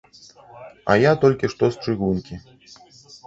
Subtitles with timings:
[0.93, 2.39] А я толькі што з чыгункі.